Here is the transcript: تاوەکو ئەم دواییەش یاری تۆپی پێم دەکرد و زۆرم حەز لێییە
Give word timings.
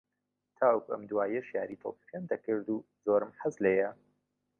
تاوەکو 0.57 0.91
ئەم 0.93 1.03
دواییەش 1.09 1.47
یاری 1.57 1.81
تۆپی 1.81 2.07
پێم 2.09 2.23
دەکرد 2.31 2.67
و 2.69 2.85
زۆرم 3.05 3.31
حەز 3.39 3.55
لێییە 3.63 3.91